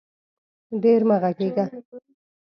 ډېر 0.83 1.01
مه 1.07 1.15
غږېږه 1.23 1.65